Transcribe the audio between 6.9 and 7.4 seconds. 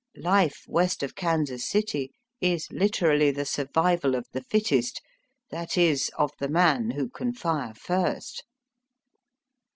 can